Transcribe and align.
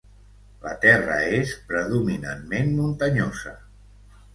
La 0.63 0.71
terra 0.85 1.19
és 1.41 1.53
predominantment 1.69 2.77
muntanyosa. 2.83 3.59